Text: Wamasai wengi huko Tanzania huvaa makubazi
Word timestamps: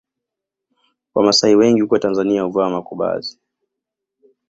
Wamasai 1.15 1.55
wengi 1.55 1.81
huko 1.81 1.97
Tanzania 1.97 2.43
huvaa 2.43 2.69
makubazi 2.69 3.39